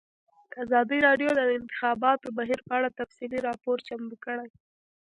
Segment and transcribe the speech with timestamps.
[0.63, 4.49] ازادي راډیو د د انتخاباتو بهیر په اړه تفصیلي راپور چمتو کړی.